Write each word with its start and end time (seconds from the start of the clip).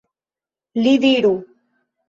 Li 0.81 0.95
diru! 1.05 1.35